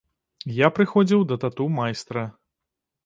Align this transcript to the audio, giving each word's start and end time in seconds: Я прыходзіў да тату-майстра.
Я 0.59 0.67
прыходзіў 0.77 1.21
да 1.33 1.37
тату-майстра. 1.43 2.25